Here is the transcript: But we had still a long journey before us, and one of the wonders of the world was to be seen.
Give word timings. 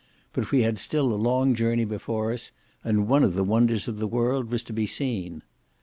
But 0.33 0.49
we 0.49 0.61
had 0.63 0.79
still 0.79 1.13
a 1.13 1.13
long 1.13 1.53
journey 1.53 1.85
before 1.85 2.33
us, 2.33 2.49
and 2.83 3.07
one 3.07 3.23
of 3.23 3.35
the 3.35 3.43
wonders 3.43 3.87
of 3.87 3.99
the 3.99 4.07
world 4.07 4.49
was 4.49 4.63
to 4.63 4.73
be 4.73 4.87
seen. 4.87 5.43